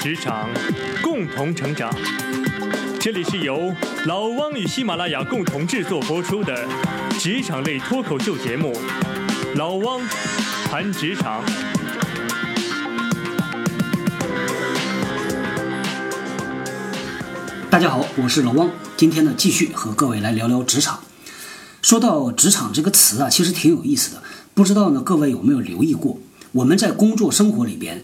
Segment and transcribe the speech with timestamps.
[0.00, 0.48] 职场，
[1.02, 1.94] 共同成长。
[2.98, 3.76] 这里是由
[4.06, 6.66] 老汪与喜马拉雅共同制作播出的
[7.18, 8.72] 职场类脱口秀节目
[9.56, 10.00] 《老汪
[10.64, 11.44] 谈职场》。
[17.68, 21.02] 大家好，我是老汪，今天呢继续和各位来聊聊职场。
[21.82, 24.22] 说到职场这个词啊，其实挺有意思的，
[24.54, 26.18] 不知道呢各位有没有留意过？
[26.52, 28.02] 我们在工作生活里边，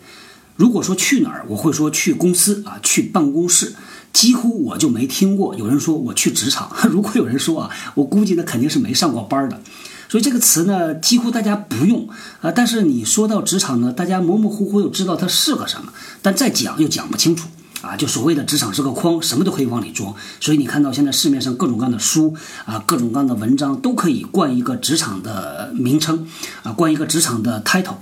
[0.56, 3.74] 如果说去哪儿，我会说去公司啊，去办公室，
[4.12, 6.70] 几乎我就没听过有人说我去职场。
[6.90, 9.60] 如果有人说啊，我估计那肯定是没上过班的。
[10.08, 12.08] 所以这个词呢，几乎大家不用
[12.40, 12.50] 啊。
[12.50, 17.48] 但是你说到职场呢，大家模模糊糊又知道它是个什么，但再讲又讲不清楚
[17.82, 17.94] 啊。
[17.96, 20.14] 就所谓的职场是个筐，什么都可以往里装。
[20.40, 26.26] 所以你看到现在市面上各种各样的书啊，各种各样的文章都可以冠一个职场的名称
[26.62, 27.96] 啊，冠一个职场的 title。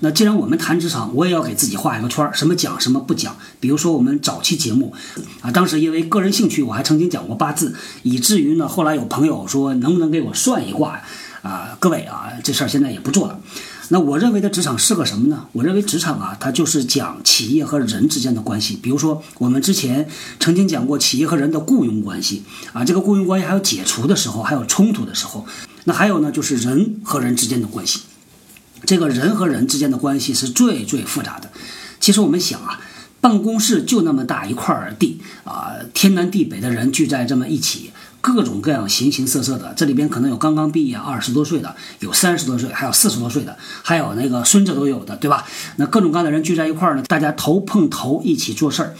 [0.00, 3.36] 那既然我们谈职场，我也要给自己画一个圈儿，什么讲什么不讲。
[3.60, 4.92] 比如说我们早期节目，
[5.40, 11.00] 啊，当时因为个人兴趣，我还曾经讲过八字，以至于呢，后来有朋友说能不能给我算一卦，
[11.42, 13.40] 啊，各位啊，这事儿现在也不做了。
[13.88, 15.46] 那我认为的职场是个什么呢？
[15.52, 18.76] 我认为职场啊，它就是讲企业和人之间的关系。
[18.82, 20.08] 比如说我们之前
[20.40, 25.46] 曾经讲过企业和人的雇佣关系，啊，这个雇佣关系还有解除的时候，还有冲突的时候。
[25.84, 28.00] 那还有呢，就是人和人之间的关系。
[28.84, 31.50] 这个人和人之间的关系是最最复杂的。
[31.98, 32.80] 其实我们想啊，
[33.20, 39.72] 办公室就那么大一块地啊，天南地北的人聚在这么一起，各种各样形形色色的。
[39.76, 45.46] 这里边可能有刚刚毕业二十多岁的，有三十多岁，还有四十多岁的，还有那个孙子都有的，对吧？
[45.76, 48.94] 那各种各样的人聚在一块儿呢，大家头碰头一起做事儿。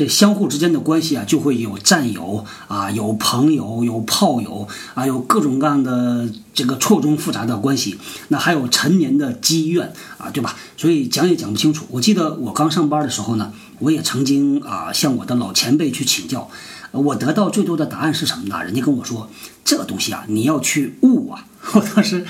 [0.00, 7.98] 这相互之间的关系啊，就会有战友啊，有朋友，有炮友啊，有各种各样的这个错综复杂的关系。
[8.28, 10.56] 那还有陈年的积怨啊，对吧？
[10.78, 11.84] 所以讲也讲不清楚。
[11.90, 16.48] 我记得我刚上班的时候呢，我也曾经啊向我的老前辈去请教，
[16.92, 18.64] 我得到最多的答案是什么呢？
[18.64, 19.28] 人家跟我说，
[19.66, 21.44] 这个东西啊，你要去悟啊。
[21.74, 22.24] 我当时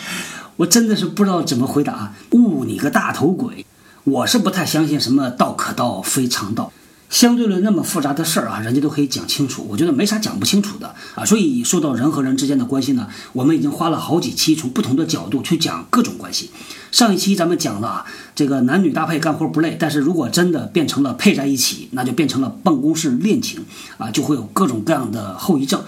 [0.57, 3.65] 我真的是不知道怎么回答，悟你个大头鬼！
[4.03, 6.73] 我是不太相信什么道可道非常道。
[7.11, 11.25] 相对论那么复杂的事儿啊，人家都可以讲清楚，我觉得没啥讲不清楚的啊。
[11.25, 16.51] 所以说到人和人之间的关系呢，我们已经花了好几期，从不同的角度去讲各种关系。
[16.93, 18.07] 上一期咱们讲了啊，
[18.37, 23.65] 这个男女搭配干活不累，但是如果真的变成了配在一起，那就变成了办公室恋情
[23.99, 25.83] 啊，就会有各种各样的后遗症。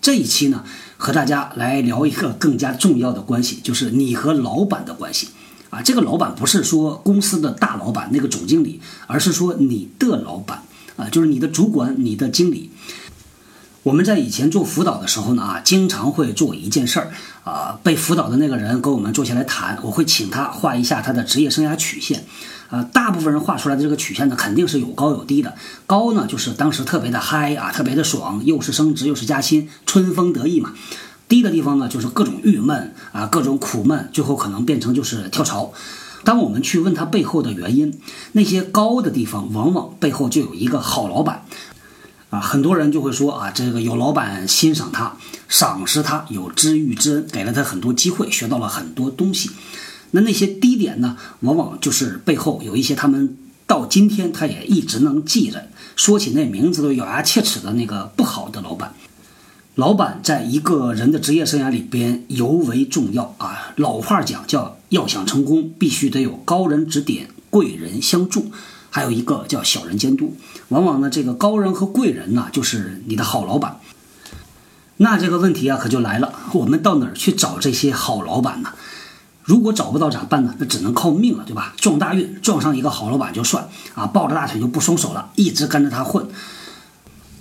[0.00, 0.64] 这一期呢，
[0.96, 5.28] 和大家来聊一个更加重要的关系，就是你和老板的关系。
[5.70, 10.62] 啊，这个老板不是说公司的大老板那个总经理，而是说你的老板
[10.96, 12.70] 啊，就是你的主管、你的经理。
[13.84, 17.10] 我们在以前做辅导的时候呢，啊，经常会做一件事儿
[17.44, 22.24] 啊，被辅导的那个人跟我们坐下来谈，我会请他画一下他的职业生涯曲线。
[22.68, 25.54] 啊，大部分人画出来的这个曲线呢，肯定是有高有低的。
[25.86, 30.74] 高呢，就是当时特别的嗨啊，特别的爽，又是升职又是加薪，春风得意嘛。
[31.28, 35.72] 低的地方呢，就是各种郁闷啊，各种苦闷，最后可能变成就是跳槽。
[36.24, 38.00] 当我们去问他背后的原因，
[38.32, 41.44] 那些高的地方往往背后就有一个好老板
[42.30, 42.40] 啊。
[42.40, 45.16] 很多人就会说啊，这个有老板欣赏他，
[45.48, 49.50] 赏识他，有知遇之恩，给了他很多机会，学到了很多东西。
[50.10, 58.94] 那那些低点呢，往往就是背后有一些他们到今天他也一直能记着，说起那名字都咬牙切齿的那个不好的老板。
[59.78, 63.72] 老板在一个人的职业生涯里边尤为重要啊！
[63.76, 68.50] 老话讲叫要想成功，必须得有高人指点、贵人相助，
[68.90, 70.36] 还有一个叫小人监督。
[70.70, 73.78] 往往呢，这个高人和贵人呢，就是你的好老板。
[74.96, 78.70] 那这个问题啊，可就来了：我们到哪儿去找这些好老板呢？
[79.44, 80.56] 如果找不到咋办呢？
[80.58, 81.72] 那只能靠命了，对吧？
[81.76, 86.26] 撞大运，撞上一个好老板就算啊，抱着大腿就不松手了，一直跟着他混。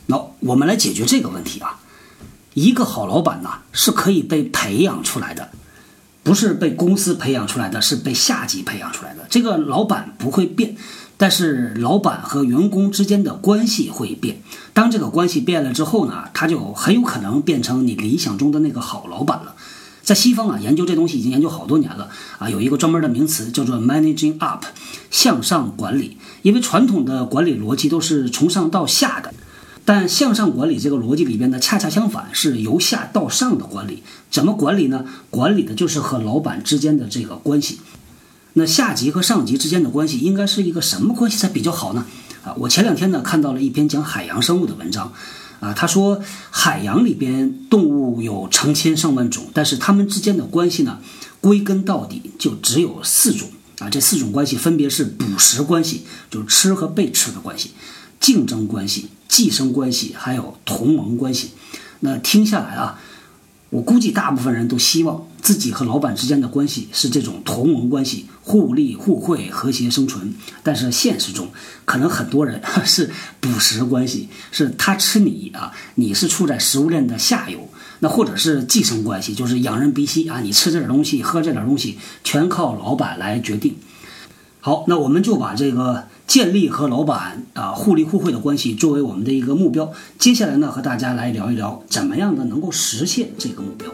[0.06, 1.80] 那我们来解决这个问题啊。
[2.58, 5.50] 一个好老板呢，是可以被培养出来的，
[6.24, 9.28] 不是被公司培养出来的，是被下级培养出来的。
[9.30, 10.76] 这个老板不会变，
[11.18, 14.42] 但是老板和员工之间的关系会变。
[14.74, 19.54] 当这个关系变了之后呢，他就很有可能变成你理想中的那个好老板了。
[20.02, 22.10] 在西方啊，研究这东西已经研究好多年了
[22.40, 24.66] 啊，有一个专门的名词叫做 managing up，
[25.12, 26.18] 向上管理。
[26.42, 29.32] 因为传统的管理逻辑都是从上到下的。
[29.88, 34.04] 但向上管理这个逻辑里边呢，恰恰相反，是由下到上的管理。
[34.30, 35.06] 怎么管理呢？
[35.30, 37.80] 管理的就是和老板之间的这个关系。
[38.52, 42.06] 那下级和上级之间的关系应该是一个什么关系才比较好呢？
[42.44, 45.14] 啊，我前两天呢看到了一篇讲海洋生物的文章，
[45.62, 51.00] 啊，他说海洋里边动物有成千上万种，但是它们之间的关系呢，
[51.40, 53.48] 归根到底就只有四种。
[53.80, 57.70] 啊，这四种关系分别是捕食关系，就是吃和被吃的关系；
[58.20, 61.52] 竞争关系、寄生关系，还有同盟关系。
[62.02, 63.00] 那听下来啊。
[63.70, 70.34] 我估计大部分人都希望自己和老板之间的关系是这种同盟关系，互利互惠、和谐生存。
[70.64, 71.50] 但是现实中，
[71.84, 77.68] 可能很多人是捕食关系，是他吃你啊，你是处在食物链的下游。
[78.00, 83.76] 那或者是寄生关系，就是仰人鼻息啊，你吃这点东西、喝这点东西，全靠老板来决定。
[84.68, 86.04] 好，那我们就把这个。
[86.28, 89.94] 建立和老板啊互利互惠的关系作为我们的一个目标。
[90.20, 93.90] 接下来呢，和大家来聊一聊怎么样的能够实现这个目标。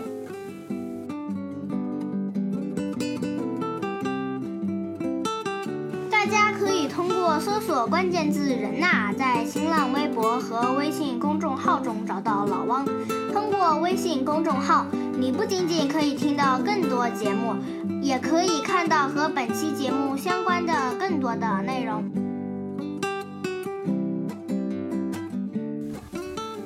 [7.87, 12.85] 关键字“人呐”在新浪微博和微信公众号中找到老汪。
[13.31, 14.85] 通过微信公众号，
[15.17, 17.55] 你不仅仅可以听到更多节目，
[18.01, 22.03] 也可以看到和本期节目相关的更多的内容。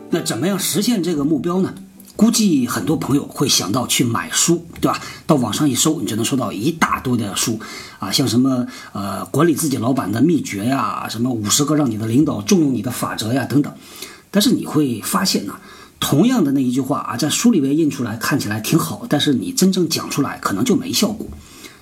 [0.09, 1.73] 那怎么样实现这个目标呢？
[2.15, 4.99] 估计很多朋友会想到去买书，对吧？
[5.27, 7.59] 到网上一搜，你就能搜到一大堆的书，
[7.99, 13.73] 啊，像什么呃管理自己老板的秘诀呀，什么五十个让你的领导重用你的法则呀等等。
[14.29, 15.55] 但是你会发现呢，
[15.99, 21.27] 同样的那一句话啊，在书里面印出来看起来挺好，但是你真正讲出来可能就没效果。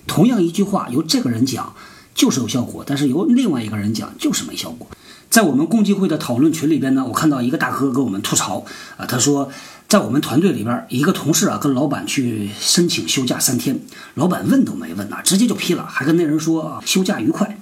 [0.07, 1.73] 同样一句话由这个人讲
[2.13, 4.88] 就是有效果，但是由另外一个人讲就是没效果。
[5.30, 9.50] 在我们共济会的讨论群里边呢，我看到一个大哥给我们吐槽啊，他说，
[9.88, 13.80] 在我们团队里边，一个同事啊跟老板去申请休假三天，
[14.13, 17.57] 老板问都没问呐，直接就批了，还跟那人说啊休假愉快。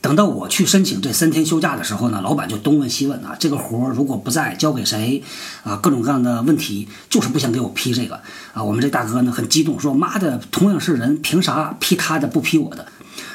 [0.00, 5.20] 等到我去申请这三天休假的时候呢，老板就东问西问啊，这个活如果不在交给谁
[5.64, 8.20] 啊，各种各样的问题，就是不想给我批这个
[8.54, 8.62] 啊。
[8.62, 12.86] 我们这大哥呢很激动，说妈的，同样是人，凭啥批他的不批我的？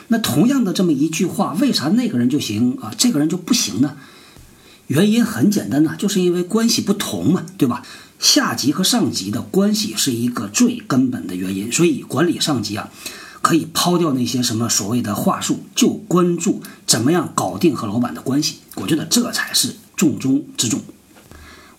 [0.09, 3.97] 那同样的这么一句话，为啥那个人就行啊，这个人就不行呢？
[4.87, 7.83] 原因很简单呢，就是因为关系不同嘛，对吧？
[8.19, 12.89] 下级和上级的关系是一个最根本的原因，所以管理上级啊，
[13.41, 18.57] 可以抛掉那些什么所谓的话术，就关注怎么样搞定和老板的关系。
[18.75, 20.81] 我觉得这才是重中之重。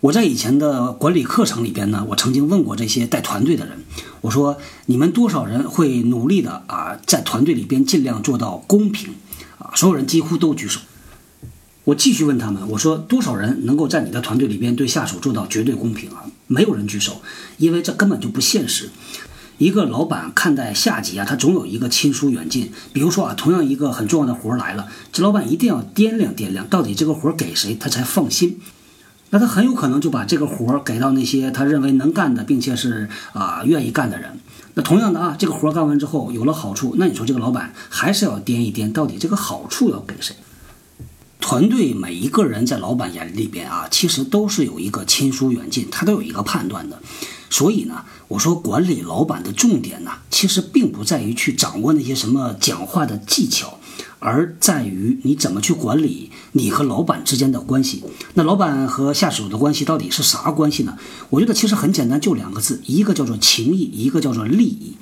[0.04, 3.84] 我在以前的管理课程里边呢，我曾经问过这些带团队的人，
[4.20, 9.14] 我说你们多少人会努力的啊，在团队里边尽量做到公平
[9.56, 9.72] 啊？
[9.74, 10.78] 所有人几乎都举手。
[11.84, 16.26] 我继续问他们，我说多少人能够在你的团队里边对下属做到绝对公平啊？
[16.48, 17.22] 没有人举手，
[17.56, 18.90] 因为这根本就不现实。
[19.56, 22.70] 一个老板看待下级啊，他总有一个亲疏远近。
[22.92, 28.60] 比如说啊，同样一个很重要的活来了，这老板一定要掂量掂量，到底这个活给谁，他才放心。
[29.30, 34.38] 那他很有可能就把这个活儿给到那些他认为能干的，并且是啊愿意干的人。
[34.74, 40.36] 那同样的啊，这个活儿干完之后有了好处，那你说这个老板还是要掂一掂，到底这个好处要给谁？
[41.40, 47.00] 团队每一个人在老板眼里边啊，其实都是有一个亲疏远近，他都有一个判断的。
[47.50, 53.78] 所以呢，我说管理老板的重点呢，其实并不在于去掌握那些什么讲话的技巧。
[54.24, 58.02] 而在于你怎么去管理你和老板之间的关系。
[58.32, 60.96] 那老板和下属的关系到底是啥关系呢？
[61.28, 64.94] 我觉得其实很简单，就两个字，一个叫做情谊，一个叫做利益。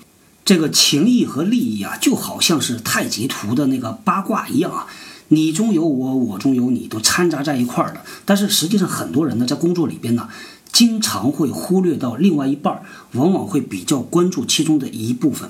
[0.45, 4.89] 这个情谊和利益啊，就好像是太极图的那个八卦一样啊，
[5.29, 8.01] 你中有我，我中有你，都掺杂在一块儿的。
[8.25, 10.29] 但是实际上，很多人呢在工作里边呢，
[10.73, 12.82] 经常会忽略到另外一半，
[13.13, 15.49] 往往会比较关注其中的一部分。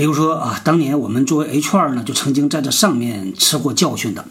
[0.00, 4.24] 比如说啊，当年我们作为 HR 呢，就曾经在这上面吃过教训的。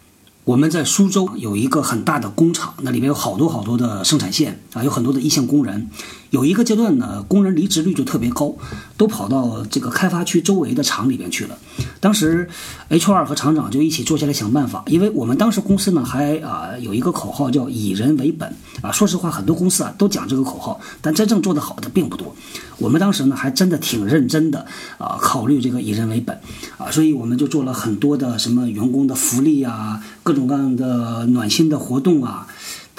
[0.44, 5.90] 我们在苏州有一个很大的工厂，那里面有好多好多的生产线啊，有很多的一线工人。
[6.30, 8.56] 有一个阶段呢，工人离职率就特别高，
[8.96, 11.58] 都跑到这个开发区周围的厂里边去了。
[12.00, 12.48] 当时
[12.90, 18.92] ，HR 和厂长就一起坐下来想办法，因为我们当时公司呢还啊有一个口号叫以人为本啊。
[18.92, 22.36] 说实话，很多公司啊都讲这个口号，但真正做得好的并不多。
[22.78, 24.64] 我们当时呢还真的挺认真的
[25.00, 26.40] 啊，考虑这个以人为本
[26.78, 32.46] 啊，所以我们就做了很多的什么员工的福利啊，各种各样的暖心的活动啊。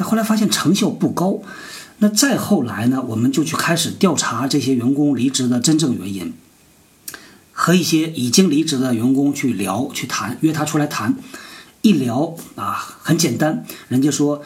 [0.00, 1.40] 但后来发现成效不高。
[1.98, 6.32] 那再后来呢，我们就去开始调查这些员工离职的真正原因，
[7.52, 11.14] 和一些已经离职的员工去聊、去谈，约他出来谈。
[11.82, 14.42] 一聊啊，很简单，人家说。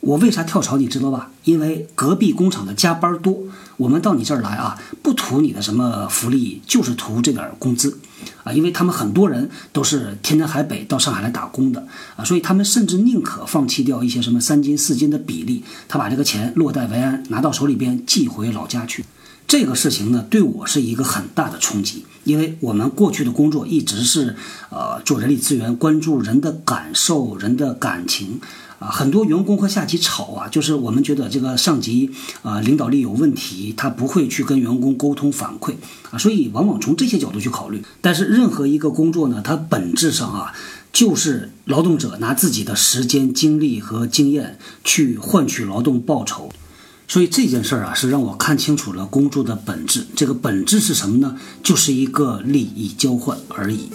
[0.00, 0.76] 我为啥跳槽？
[0.76, 1.32] 你知道吧？
[1.42, 3.44] 因为隔壁工厂的加班多，
[3.78, 7.98] 我们到你这儿来啊，不图你的什么福利，就是图这点工资，
[8.42, 19.04] 啊，因为他们很多人都是天南海北到上海来打工的啊，所以他们甚至宁可放弃掉一些什么三金四金的比例，他把这个钱落袋为安，拿到手里边寄回老家去。
[19.46, 24.36] 这个事情呢，对我是一个很大的冲击，因为我们过去的工作一直是
[24.68, 28.40] 呃做人力资源，关注人的感受、人的感情。
[28.78, 32.10] 啊，很多员工和下级吵啊，就是我们觉得这个上级
[32.42, 35.74] 啊领导力有问题，他不会去跟员工沟通反馈
[36.10, 37.82] 啊，所以往往从这些角度去考虑。
[38.00, 40.52] 但是任何一个工作呢，它本质上啊，
[40.92, 46.50] 就是劳动者拿自己的时间、精力和经验去换取劳动报酬，
[47.08, 50.06] 所以这件事儿啊，是让我看清楚了工作的本质。
[50.14, 51.36] 这个本质是什么呢？
[51.64, 53.90] 就是一个利益交换而已。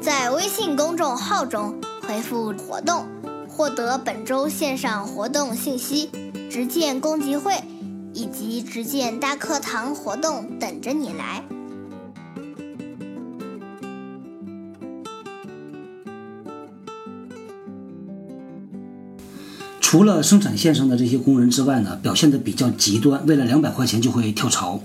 [0.00, 3.06] 在微信公众号中回复“活动”，
[3.46, 6.08] 获得本周线上活动信息、
[6.50, 7.52] 直见公集会
[8.14, 11.44] 以及直见大课堂活动等着你来。
[19.80, 24.80] 除了生产线上的这些工人之外呢，表现的比较极端，为了两百块钱就会跳槽。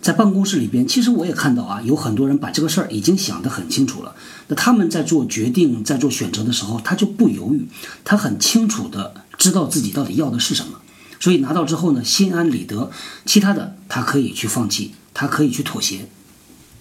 [0.00, 4.14] 在办公室里边，其实我也看到啊，有很多人把这个事儿已经想得很清楚了。
[4.48, 7.66] 那他们在做决定、在做选择的时候，他就不犹豫，
[8.04, 10.80] 他很清楚的知道自己到底要的是什么，
[11.18, 12.90] 所以拿到之后呢，心安理得。
[13.24, 16.06] 其他的他可以去放弃，他可以去妥协。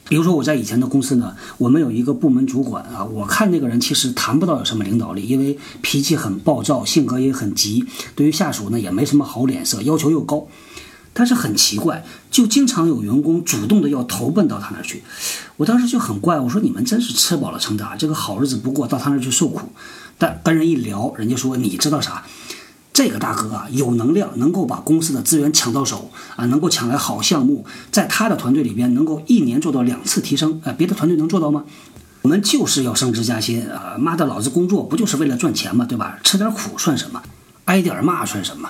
[0.10, 10.46] 比如说我在以前的公司呢，我们有一个部门主管啊，我看那个人其实谈不到有什么领导力，因为脾气很暴躁，性格也很急，对于下属呢也没什么好脸色，要求又高。
[11.14, 15.04] 但是很奇怪，就经常有员工主动的要投奔到他那儿去。
[15.58, 19.70] 我当时就很怪，我说你们真是吃饱了撑的，这个好日子不过，到他那儿去受苦。
[20.18, 22.24] 但跟人一聊，人家说你知道啥？
[22.92, 31.64] 这个大哥啊，有能量，能够把公司的资源抢到手啊，能够抢来好项目，在他的团队里边能够一年做到两次提升啊，别的团队能做到吗？
[32.22, 33.98] 我们就是要升职加薪啊！
[34.00, 35.86] 妈的，老子工作不就是为了赚钱吗？
[35.86, 36.18] 对吧？
[36.24, 37.22] 吃点苦算什么？
[37.66, 38.70] 挨点骂算什么？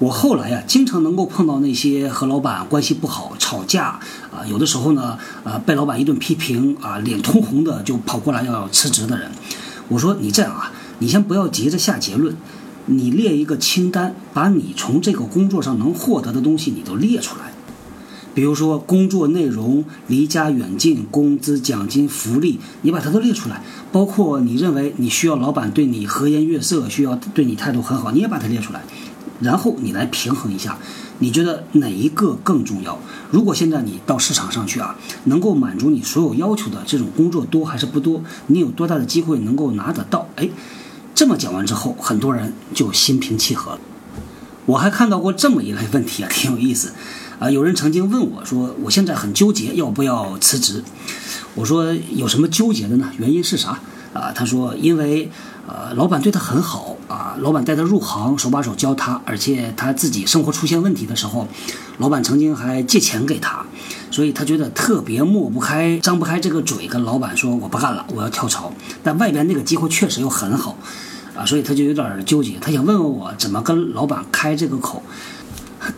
[0.00, 4.00] 我后来呀，经常能够碰到那些和老板关系不好、吵架
[4.32, 9.30] 啊，有的时候呢，呃，被老板一顿批评啊，脸通红的就跑过来要辞职的人。
[9.88, 12.36] 我说你这样啊，你先不要急着下结论，
[12.86, 17.52] 你列一个清单，把你从这个工作上能获得的东西你都列出来。
[18.34, 23.62] 比如说工作内容、离家远近、工资、奖金、福利，你把它都列出来。
[23.92, 28.82] 包括你认为你需要老板对你和颜悦色，需要对你态度很好，你也把它列出来。
[29.44, 30.78] 然后你来平衡一下，
[31.18, 32.98] 你觉得哪一个更重要？
[33.30, 38.22] 如果现在你到市场上去啊，能够满足你所有要求的这种工作多还是不多？
[38.46, 40.26] 你有多大的机会能够拿得到？
[40.36, 40.48] 哎，
[41.14, 43.80] 这么讲完之后，很多人就心平气和了。
[44.66, 46.92] 我还看到过这么一类问题啊，挺有意思
[47.38, 47.50] 啊。
[47.50, 50.82] 有人曾经问我说：“我现在很纠结，要不要辞职？”
[51.54, 53.10] 我说：“有什么纠结的呢？
[53.18, 53.78] 原因是啥？”
[54.14, 55.30] 啊，他说：“因为。”
[55.66, 61.48] 呃，老板对他很好啊，老板带他入行，手把手教他，而且他自己生活出现问题的时候，
[61.96, 63.64] 老板曾经还借钱给他，
[64.10, 68.70] 所以他觉得特别抹不开、张不开这个嘴，跟老板说我不干了，我要跳槽。
[69.02, 70.76] 但外边那个机会确实又很好，
[71.34, 75.02] 啊，所以他就有点纠结，他想问问我怎么跟老板开这个口。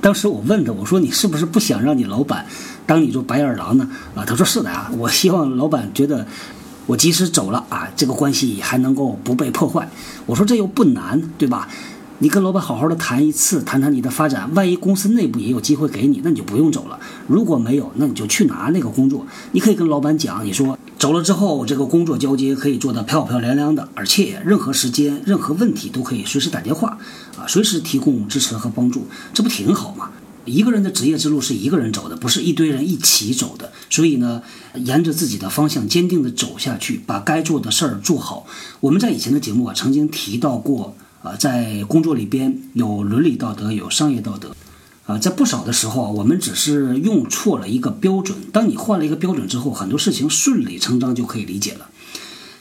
[0.00, 2.46] 当时我问他，我说你是不是不想让你老板
[2.86, 3.88] 当你做白眼狼呢？
[4.14, 6.24] 啊，他说是的啊，我希望老板觉得。
[6.86, 9.88] 我即使走了啊，这个关系还能够不被破坏。
[10.24, 11.68] 我说这又不难，对吧？
[12.18, 14.48] 你跟老板好好的谈一次，谈谈你的发展。
[14.54, 16.98] 万一公司内部也有机会给你，那你就不用走了。
[17.26, 19.26] 如果没有，那你就去拿那个工作。
[19.52, 26.96] 你可以跟老板讲，你说走了之后，这个工作交接可以做得漂漂亮亮的，而且任何时间、任何问题都可以随时打电话，
[27.36, 30.08] 啊，随时提供支持和帮助，这不挺好吗？
[30.46, 33.72] 一个人的职业之路是一个人走的，不是一堆人一起走的。
[33.90, 34.42] 所以呢，
[34.74, 38.46] 沿着自己的方向坚定地走下去，把该做的事儿做好。
[38.80, 44.54] 我们在以前的节目啊，曾经提到过啊，在工作里边有伦理道德，有商业道德。
[45.06, 48.36] 啊，在不少的时候啊，我们只是用错了一个标准。
[48.52, 51.88] 当你换了一个标准之后，很多事情顺理成章就可以理解了。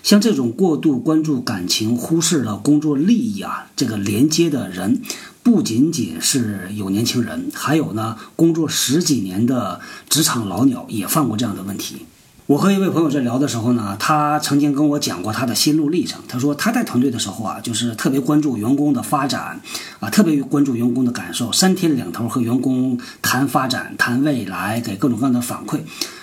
[0.03, 5.01] 像这种过度关注感情、忽视了工作利益啊，这个连接的人。
[5.45, 12.07] 不仅仅是有年轻人，还有呢，工作十几年的职场老鸟也犯过这样的问题。
[12.47, 16.19] 我和一位朋友在聊的时候呢，他曾经跟我讲过他的心路历程。
[16.27, 19.61] 他说他带团队的时候啊，就是特别关注员工的发展，
[19.99, 25.81] 啊，特别关注员工的感受，三天两头和员工谈发展、谈未来，给各种各样的反馈。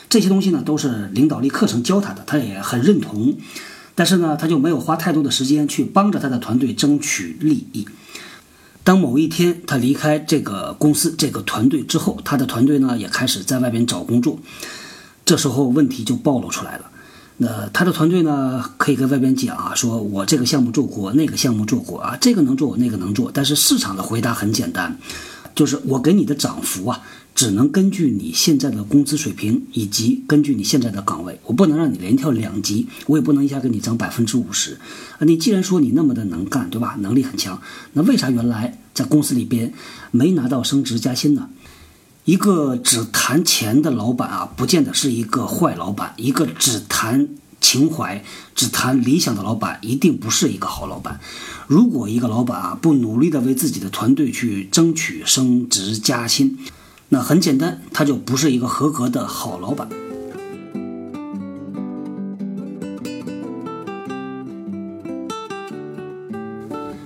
[0.08, 3.36] 这些东西呢，都是领导力课程教他的，他也很认同。
[3.94, 7.86] 但是呢，他就没有花太多的时间去帮着他的团队争取利益。
[8.84, 14.38] 当某一天他离开这个公司、这个团队之后，他的团队呢也开始在外边找工作。
[15.24, 16.86] 这时候问题就暴露出来了。
[17.36, 23.30] 那他的团队呢可以跟外边讲啊，说我这个项目做过，那个项目做过啊，这个能做，那个能做。
[23.32, 24.98] 但是市场的回答很简单，
[25.54, 27.02] 就是我给你的涨幅啊，
[27.34, 34.78] 只能根据你现在的工资水平以及根据你现在的岗位，我不能让你连跳两级，我也不能一下给你涨百分之五十。
[35.18, 36.96] 啊，你既然说你那么的能干，对吧？
[37.00, 37.60] 能力很强，
[37.94, 39.72] 那为啥原来在公司里边
[40.10, 41.48] 没拿到升职加薪呢？
[42.24, 47.28] 一个只谈钱的老板啊，不见得是一个坏老板；一个只谈
[47.60, 48.22] 情怀、
[48.54, 51.18] 只谈理想的老板，一定不是一个好老板。
[51.66, 56.58] 如果一个老板啊不努力的为自己的团队去争取升职加薪，
[57.12, 59.86] 那很简单，他就不是一个合格的好老板。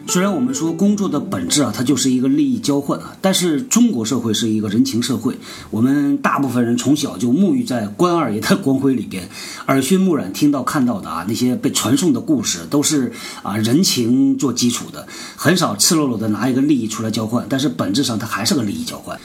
[0.07, 5.37] 虽然我们说工作的本质啊，它就是一个利益交换啊，但是中国社会是一个人情社会，
[5.71, 9.29] 我们大部分人从小就沐浴在关二爷的光辉里边，
[9.67, 19.21] 耳熏目染，听到看到的啊那些被传颂的故事，都是啊人情做基础的，很少赤裸裸的拿一个利益出来交换，但是本质上它还是个利益交换。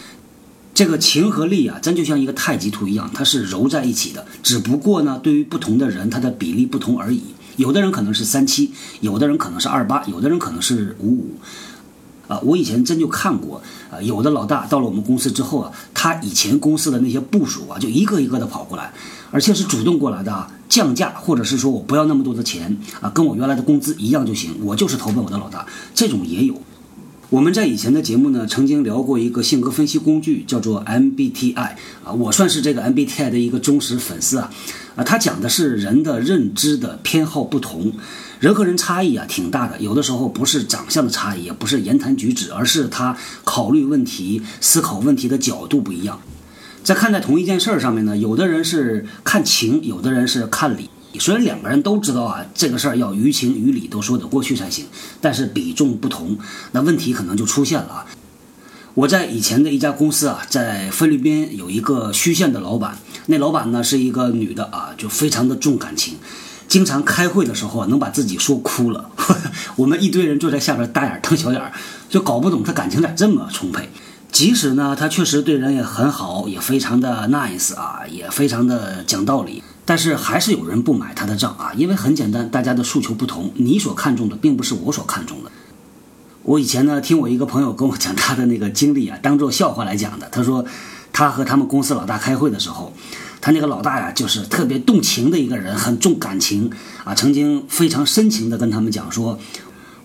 [0.81, 7.21] 这个情和利啊，真就像一个太极图一样，它是揉在一起的，只不过呢，对于不同的人，它的比例不同而已。
[7.57, 11.35] 有的人可能是三七，有的人可能是二八，有的人可能是五五，
[12.27, 13.61] 啊，我以前真就看过，
[13.91, 18.91] 啊，有的老大到了我们公司之后啊，他以前公司的那些部署啊，就一个一个的跑过来，
[19.29, 26.59] 而且是主动过来的啊，降价或者是说我不要那么多的钱啊，跟我原来的工资一样就行，我就是投奔我的老大，这种也有。
[27.31, 34.51] 我们在以前的节目呢，曾经聊过一个性格分析工具，叫做 MBTI 啊，我算是这个 MBTI 的一个忠实粉丝啊，
[34.97, 37.93] 啊，它讲的是人的认知的偏好不同，
[38.41, 46.19] 人和人差异啊挺大的，有的时候不是长相的差异，也不是言谈举止，而是他考虑问题、思考问题的角度不一样，
[46.83, 50.89] 在看待同一件事儿上面呢，有的人是看情，有的人是看理。
[51.21, 54.87] 虽然两个人都知道啊，这个事儿要于情于理都说得过去才行，
[55.21, 56.35] 但是比重不同，
[56.71, 58.05] 那问题可能就出现了啊。
[58.95, 62.97] 我在以前的一家公司啊，在菲律宾有一个虚线的老板，
[63.27, 66.15] 那老板呢是一个女的啊，就非常的重感情，
[66.67, 69.11] 经常开会的时候啊能把自己说哭了。
[69.77, 71.71] 我们一堆人坐在下边大眼瞪小眼，
[72.09, 73.91] 就搞不懂她感情咋这么充沛。
[74.31, 79.61] 即使呢，她确实对人也很好，也非常的 nice 啊，也非常的讲道理。
[79.83, 85.51] 但是还是有人不买他的账啊，因为很简单，大家的诉求不同，你所看重的并不是我所看重的。
[86.43, 90.27] 我以前呢，听我一个朋友跟我讲他的那个经历啊，当做笑话来讲的。
[90.31, 90.65] 他说，
[91.11, 92.93] 他和他们公司老大开会的时候，
[93.41, 96.71] 他那个老大呀，就是特别动情的一个人，很重感情
[97.03, 99.37] 啊，曾经非常深情的跟他们讲说，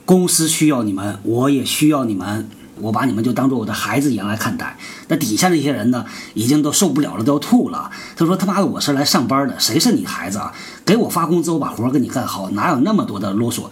[0.05, 2.49] 公司需要你们，我也需要你们。
[2.81, 4.77] 我把你们就当做我的孩子一样来看待，
[5.09, 7.91] 那底下那些人呢，已经都受不了了，都要吐了。
[8.17, 10.53] 他说：“他妈的，我是来上班的，谁是你孩子啊？
[10.85, 13.65] 给我发工资，我把活给你干好，哪有那么多的啰嗦？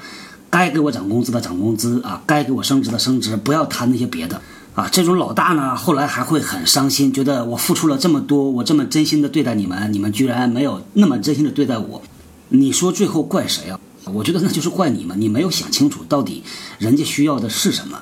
[0.48, 4.40] 该给我涨工资的涨工资啊，该给我升职的升职，不要谈那些别的
[4.74, 12.02] 啊。”这种老大呢，后来还会很伤心，觉得我付出了这么多，我这么真心的对待你们，你们居然没有那么真心的对待我。
[12.48, 13.78] 你说最后怪谁啊？
[14.12, 16.44] 我觉得那就是怪你们，你没有想清楚到底
[16.78, 17.98] 人家需要的是什么。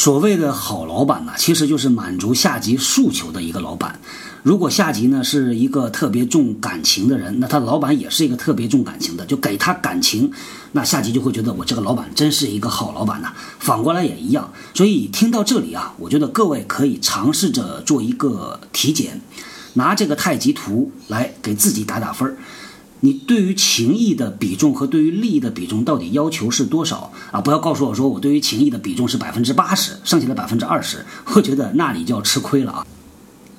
[0.00, 4.00] 所谓的好老板呢，其实就是满足下级诉求的一个老板。
[4.42, 10.32] 如果下级呢是一个特别重感情的人，那他老板也是一个特别重感情的，就给他感情，
[10.72, 13.34] 那下级就会觉得我这个老板真是一个好老板呐。
[13.58, 14.50] 反过来也一样。
[14.72, 19.20] 所以听到这里啊，我觉得各位可以尝试着做一个体检，
[19.74, 22.38] 拿这个太极图来给自己打打分儿。
[23.00, 27.40] 你对于情谊的比重和对于利益的比重到底要求是多少啊？
[27.40, 32.86] 不要告诉我说我对于情谊的比重是百分之八十，剩下的百分之二十，我觉得那你就要吃亏了啊。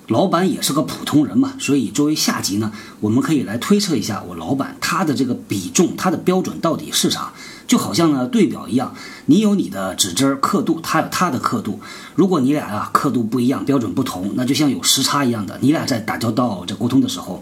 [0.08, 7.32] 老板也是个普通人嘛，所以作为下级呢，我们可以来推测一下我老板他的这个比重，他的标准到底是啥？
[7.66, 8.94] 就好像呢对表一样，
[9.28, 11.80] 你有你的指针刻度，他有他的刻度。
[12.14, 17.42] 如果你俩啊刻度不一样，标准不同，那就像有时差一样的，你俩在打交道、在沟通的时候。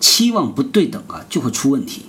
[0.00, 2.06] 期望不对等啊，就会出问题。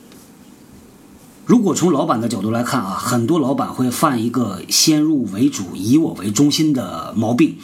[1.45, 7.57] 如果从老板的角度来看啊，很多老板会犯一个先入为主、以我为中心的毛病，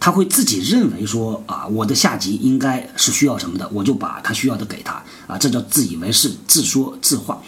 [0.00, 7.40] 他会自己认为说啊，我的下级应该是需要什么的，我就把他需要的给他啊，这叫自以为是、自说自话，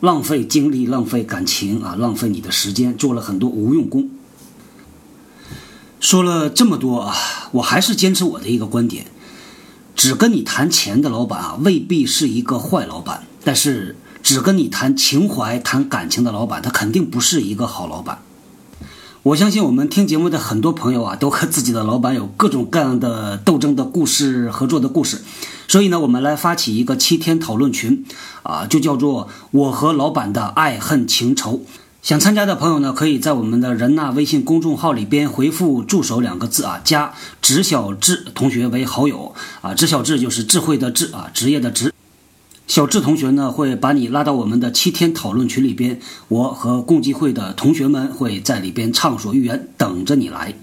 [0.00, 4.08] 浪费精力、浪费感情啊，浪费你的时间，做了很多无用功。
[6.00, 7.14] 说了这么多啊，
[7.52, 9.08] 我还是坚持我的一个观点。
[9.98, 18.22] 只跟你谈钱的老板啊，未必是一个坏老板；但是只跟你谈情怀、谈感情的老板，他肯定不是一个好老板。
[19.24, 25.20] 我相信我们听节目的很多朋友啊，都和自己的老板有各种各样的斗争的故事、合作的故事。
[25.66, 28.04] 所以呢，我们来发起一个七天讨论群，
[28.44, 31.64] 啊，就叫做“我和老板的爱恨情仇”。
[32.00, 39.74] 想参加的朋友呢，可以在我们的人纳微信公众号里边回复“助手”两个字啊，加职小智同学为好友啊。
[39.74, 41.92] 职小智就是智慧的智啊，职业的职。
[42.66, 50.54] 小智同学呢会把你拉到我们的七天讨论群里边，我和共济会的同学们会在里边畅所欲言，等着你来。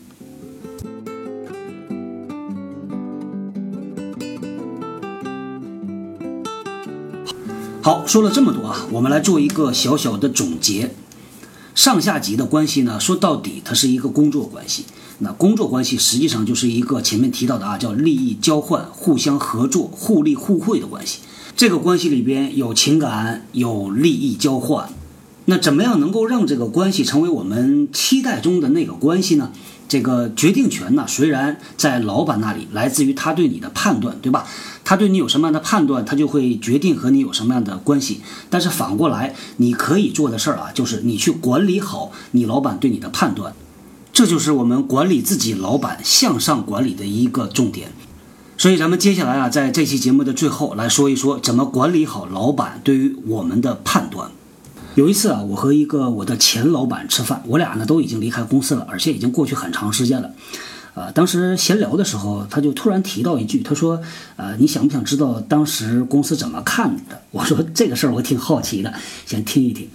[7.83, 10.95] 好，说了这么多啊，我们来做一个小小的总结。
[11.75, 14.85] 上下级的关系呢，说到底它是一个工作关系。
[15.19, 21.19] 那工作关系实际上就是一个前面提到的啊，叫利益交换、互相合作、互利互惠的关系。
[21.55, 24.89] 这个关系里边有情感，有利益交换。
[25.45, 29.51] 那怎么样能够让这个关系成为我们期待中的那个关系呢？
[29.87, 34.47] 这个决定权呢，虽然在老板那里，来自于他对你的判断，对吧？
[34.85, 38.21] 他对你有什么样的判断，他就会决定和你有什么样的关系。
[38.49, 43.53] 但是反过来，你可以做的事儿啊，就是你去管理好你老板对你的判断，
[44.13, 47.91] 这就是我们管理自己老板向上管理的一个重点。
[48.57, 54.29] 所以咱们接下来啊，在这期节目的最后来说一说，怎么管理好老板对于我们的判断。
[54.93, 60.31] 有一次啊，我和一个我的前老板吃饭，我俩呢都已经离开公司了，而且已经过去很长时间了。
[60.95, 64.01] 呃，当时闲聊的时候，他就突然提到一句，他说
[64.37, 68.93] ：“呃，你想不想知道当时公司怎么看的？” 我说：“这个事儿我挺好奇的，
[69.25, 69.87] 想听一听。”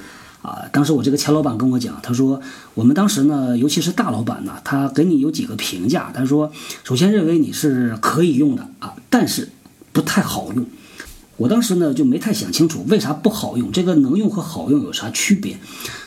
[0.42, 2.40] 啊，当时我这个前老板跟我讲，他说
[2.74, 6.10] ：“我们当时呢，尤其是大老板呢，他给你有几个评价。
[6.14, 6.52] 他说，
[6.84, 9.50] 首先认为你是可以用的啊，但是
[9.92, 10.66] 不太好用。”
[11.38, 15.58] 我当时呢就没太想清楚为啥不好用，这个能用和好用有啥区别？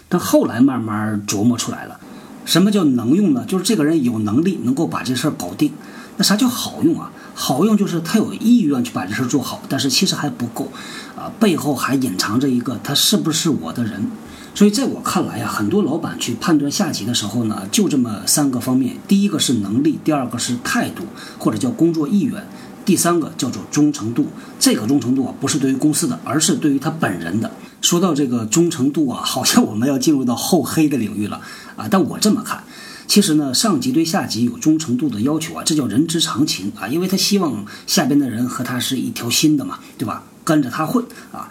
[0.07, 1.99] 但后来慢慢琢磨出来了，
[2.45, 3.45] 什么叫能用呢？
[3.47, 5.71] 就是这个人有能力能够把这事儿搞定。
[6.17, 7.11] 那啥叫好用啊？
[7.33, 10.71] 好用就是他有意愿去把这事儿做好，但是其实还不够，
[11.15, 14.07] 啊，背后还隐藏着一个他是不是我的人。
[14.53, 21.05] 所以在我看来呀，很多老板去判断下级的时候呢，就这么三个方面：第一个是能力，第二个是态度，
[21.39, 22.45] 或者叫工作意愿。
[22.85, 24.27] 第三个叫做忠诚度，
[24.59, 27.49] 这个忠诚度啊，不是对于公司的，而是对于他本人的。
[27.81, 31.41] 说到这个忠诚度啊，好像我们要进入到厚黑的领域了
[31.75, 31.87] 啊。
[31.89, 32.63] 但我这么看，
[33.07, 40.23] 其实呢，上级对下级有忠诚度的要求啊，这叫人之常情啊，因为他希望下边的人和他是一条心的嘛，对吧？
[40.43, 41.49] 跟着他混啊。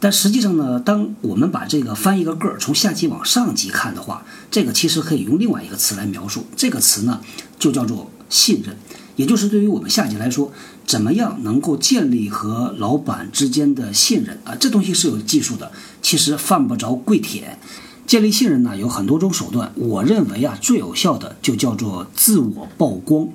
[0.00, 7.20] 但实际上呢，当我们把这个翻一个个儿，从下级往上级看的话，这个其实可以用另外一个词来描述，这个词呢，
[7.58, 8.76] 就叫做信任。
[9.16, 10.52] 也就是对于我们下级来说，
[10.84, 14.54] 怎么样能够建立和老板之间的信任啊？
[14.58, 15.70] 这东西是有技术的，
[16.02, 17.58] 其实犯不着跪舔。
[18.06, 19.72] 建立信任呢，有很多种手段。
[19.76, 23.28] 我认为啊，最有效的就叫做自我曝光。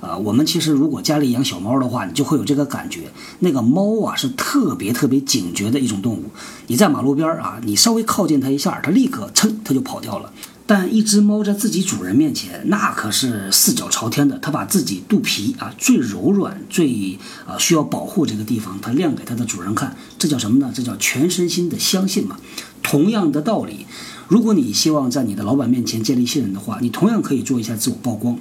[0.00, 3.10] 啊，我们其实如果家里养小猫的话，你就会有这个感觉。
[3.40, 6.24] 那个猫啊，是特别特别警觉的一种动物。
[6.68, 10.32] 你在马路边啊，你稍微靠近它一下，它立刻噌，它就跑掉了。
[10.66, 14.38] 但一只猫在自己主人面前，那可是四脚朝天的。
[14.38, 19.96] 它把自己肚皮啊最柔软、最啊需要保护这个地方，它亮给它的主人看。
[20.18, 20.70] 这叫什么呢？
[20.74, 22.36] 这叫全身心的相信嘛。
[22.82, 23.86] 同样的道理，
[24.28, 28.38] 如果你希望在你的老板面前建立信任的话，你同样可以做一下自我曝光。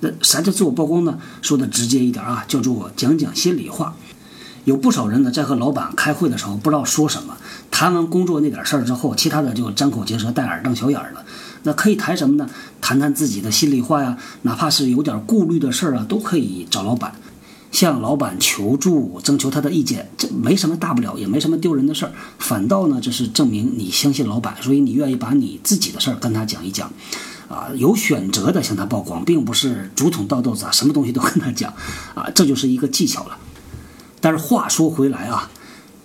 [0.00, 1.18] 那啥叫自我曝光呢？
[1.42, 3.94] 说的直接一点啊，叫做讲讲心里话。
[4.64, 7.36] 有不少人呢，在和老板开会的时候，不知道说什么。
[7.70, 11.24] 谈完工作那点事儿之后，其他的就张口结舌、戴耳瞪小眼了。
[11.62, 12.48] 那可以谈什么呢？
[12.80, 17.14] 谈谈自己的心里话呀，哪怕是有点顾虑的事儿啊，都可以找老板，
[17.70, 22.12] 向老板求助，征求他的意见，这没什么大不了，也没什么丢人的事儿。
[22.38, 26.92] 反倒呢，这是证明你相信老板，所以你愿意把你自己的事儿跟他讲一讲，
[27.48, 31.72] 啊，有选择的向他曝光，并不是竹筒倒豆子啊，什么东西都跟他讲，
[32.14, 33.38] 啊，这就是一个技巧了。
[34.20, 35.50] 但是话说回来啊，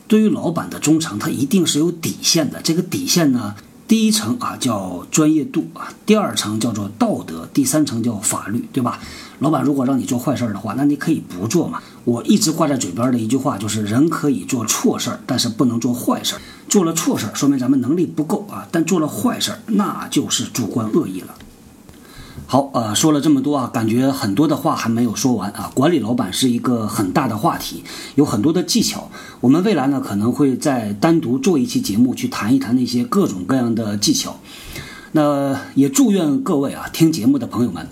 [0.08, 3.56] 对于老板的忠诚，他一定是有底线的，这个底线呢？
[3.88, 9.00] 第一层啊叫专业度啊，第二层叫做道德，第三层叫法律，对吧？
[9.40, 11.82] 老板如果让你做坏事的话，那你可以不做嘛。
[12.04, 16.42] 我一直挂在嘴边的一句话就是：人可以做错事儿，但是不能做坏事儿。
[16.70, 21.36] 做了错事儿，说明咱们能力不够啊；但做了坏事儿，那就是主观恶意了。
[22.48, 25.72] 好，呃，说了这么多啊，感觉很多的话还没有说完啊。
[25.74, 27.84] 管理老板是一个很大的话题，
[28.16, 29.10] 有很多的技巧。
[29.42, 34.38] 我们未来呢可能会再单独做一期节目去谈一谈那些各种各样的技巧。
[35.14, 37.88] 那也祝愿各位啊，听节目的朋友们，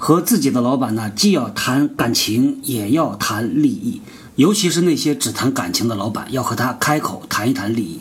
[0.00, 4.00] 和自己的老板呢，既要谈感情，也要谈利益。
[4.34, 8.00] 尤其是那些只谈感情的老板，要和他开口谈一谈利益。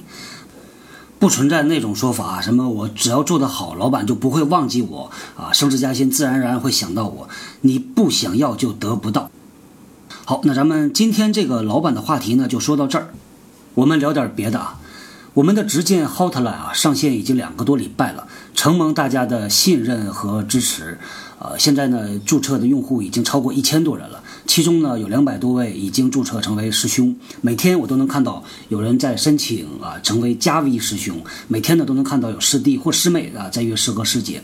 [1.19, 7.27] 不存在那种说法，什么我只要做得好，老板就不会忘记我啊，升职加薪自然而然会想到我。
[7.61, 9.29] 你不想要就得不到。
[10.23, 13.13] 好，那咱们今天这个老板的话题呢，就说到这儿。
[13.73, 14.78] 我们聊点别的啊。
[15.35, 20.97] 我们的直建 Hotline 啊，上线已经两个多礼拜了，承蒙大家的信任和支持，
[21.37, 34.41] 呃，现在呢，注册的用户已经超过一千多人了，其中呢，有两百多位已经注册成为师兄，每天我都能看到有人在申请啊，成为加 V 师兄，每天呢都能看到有师弟或师妹啊在约师哥师姐。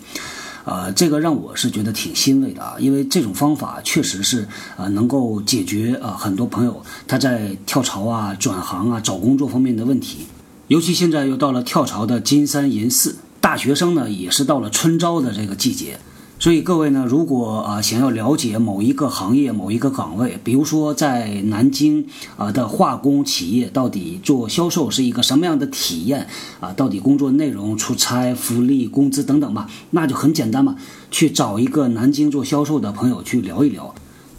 [0.65, 10.19] 呃，这个让我是觉得挺欣慰的啊，因为这种方法确实是呃能够解决呃很多朋友他在跳槽啊、转行啊、找工作方面的问题。
[10.67, 15.99] 尤其现在又到了跳槽的金三银四，大学生呢也是到了春招的这个季节。
[16.39, 26.27] 所以各位呢，如果啊想要了解某一个行业、某一个岗位，比如说在南京啊的化工企业，到底做销售是一个什么样的体验
[26.59, 26.73] 啊？
[26.73, 30.75] 到底工作内容、出差、福利、工资等等吧，那就很简单嘛，
[31.11, 33.93] 去找一个南京做销售的朋友去聊一聊。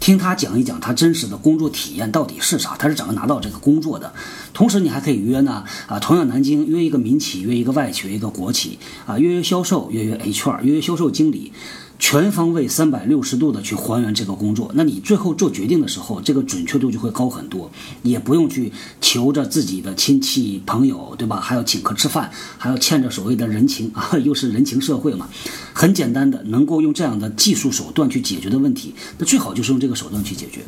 [0.07, 4.13] 听他讲一讲他真实的工作体验到底是啥，他是怎么拿到这个工作的。
[4.53, 11.51] 同时，你还可以约呢啊，同样南京约一个民企，约一个外企，约一个国企啊，约约销售，约约 HR，约约销售经理。
[11.99, 17.71] 全方位三百六十度的去还原这个工作，那你最后做决定的时候，这个准确度就会高很多，
[18.03, 21.41] 也不用去求着自己的亲戚朋友，对吧？
[21.41, 22.29] 还要请客吃饭，
[22.59, 25.27] 还要欠着所谓的人情啊， 又是人情社会嘛。
[25.73, 30.61] 很简单的，能够用这样的技术手段去解决的问题，那最好就是用这个手段去解决。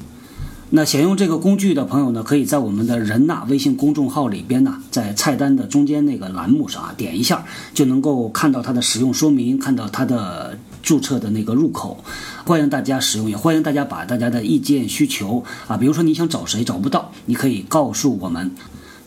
[0.71, 10.57] 那想用这个工具的朋友呢，可以在我们的人呐微信公众号里边呢，在菜单的中间那个栏目上啊，点一下就能够看到它的使用说明，看到它的。
[10.89, 12.03] 注册的那个入口，
[12.47, 18.49] 欢迎大家使用，也欢迎大家把大家的意见需求啊，比如说你想找谁找不到，你可以告诉我们。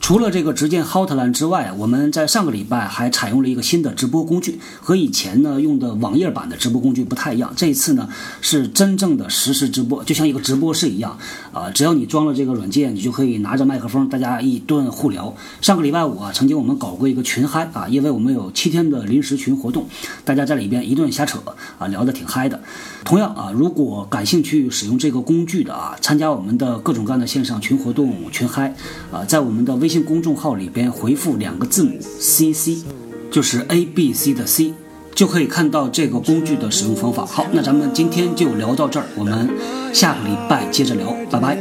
[0.02, 7.52] 除了这个直接 Hotline 之外，我们在上个礼拜还采用了一个新的直播工具，和以前呢用的网页版的直播工具不太一样。
[7.54, 8.08] 这一次呢
[8.40, 11.16] 是真正的实时直播，就像一个直播室一样
[11.52, 11.70] 啊！
[11.70, 15.32] 只要你装了这个软件，你就可以拿着麦克风，大家一顿互聊。
[15.60, 19.86] 上个礼拜五啊，曾经我们搞过一个群嗨啊，因为我们有七天的临时群活动，
[20.24, 21.38] 大家在里边一顿瞎扯
[21.78, 22.60] 啊，聊得挺嗨的。
[23.04, 28.74] 同样啊，如果感兴趣使用这个工具的啊，参加我们的各种各样的线上群活动群嗨
[29.12, 29.91] 啊，在我们的微。
[29.92, 32.82] 微信公众号里边回复两个字母 CC，
[33.30, 34.72] 就是 A B C 的 C，
[35.14, 37.26] 就可以看到这个工具的使用方法。
[37.26, 39.50] 好，那咱们今天就聊到这儿，我们
[39.92, 41.58] 下个礼拜接着聊，拜拜。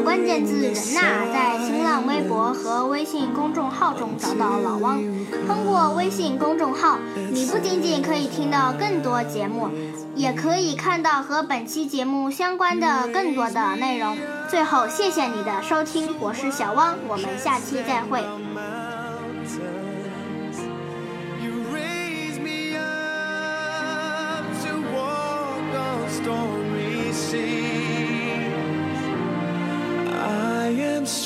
[0.00, 1.00] 关键字“人呐”
[1.32, 5.02] 在新浪微博和微信公众号中找到老汪。
[5.46, 6.98] 通过微信公众号，
[7.30, 9.68] 你不仅仅可以听到更多节目。
[10.14, 14.16] 也可以看到和本期节目相关的更多的内容。
[14.48, 18.24] 最后，谢谢你的收听，我是小汪，我们下期再会。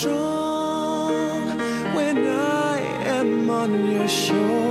[0.01, 1.59] strong
[1.95, 2.79] when I
[3.19, 4.70] am on your shore.